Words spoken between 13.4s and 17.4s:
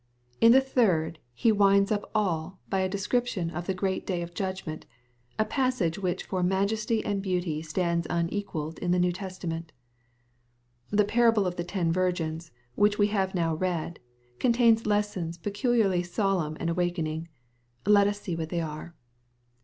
read, contains lessons peculiarly solemn and awakening.